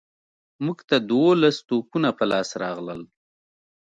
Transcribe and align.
موږ 0.65 0.79
ته 0.89 0.95
دوولس 1.09 1.57
توپونه 1.67 2.09
په 2.17 2.23
لاس 2.31 2.49
راغلل. 2.63 3.01